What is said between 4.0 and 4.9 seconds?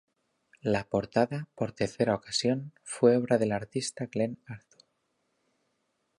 Glenn Arthur.